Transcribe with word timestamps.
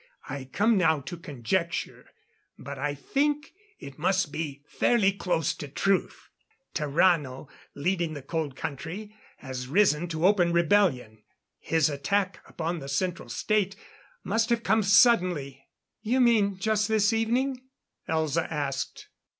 "I 0.27 0.45
come 0.45 0.79
now 0.79 0.99
to 1.01 1.15
conjecture 1.15 2.09
but 2.57 2.79
I 2.79 2.95
think 2.95 3.53
it 3.77 3.99
must 3.99 4.31
be 4.31 4.63
fairly 4.65 5.11
close 5.11 5.53
to 5.53 5.67
truth. 5.67 6.27
Tarrano, 6.73 7.47
leading 7.75 8.15
the 8.15 8.23
Cold 8.23 8.55
Country, 8.55 9.15
has 9.37 9.67
risen 9.67 10.07
to 10.07 10.25
open 10.25 10.53
rebellion. 10.53 11.21
His 11.59 11.87
attack 11.87 12.41
upon 12.47 12.79
the 12.79 12.89
Central 12.89 13.29
State 13.29 13.75
must 14.23 14.49
have 14.49 14.63
come 14.63 14.81
suddenly" 14.81 15.67
"You 16.11 16.19
mean, 16.19 16.57
just 16.57 16.87
this 16.87 17.13
evening?" 17.13 17.61
Elza 18.09 18.51
asked. 18.51 19.07